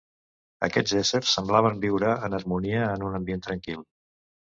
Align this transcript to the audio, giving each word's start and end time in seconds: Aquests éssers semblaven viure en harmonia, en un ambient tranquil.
Aquests 0.67 0.93
éssers 1.01 1.33
semblaven 1.35 1.77
viure 1.83 2.13
en 2.29 2.37
harmonia, 2.39 2.87
en 2.95 3.05
un 3.11 3.19
ambient 3.21 3.45
tranquil. 3.49 3.85